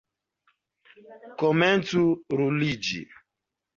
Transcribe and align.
Komencu 1.43 2.01
ruliĝi! 2.41 3.03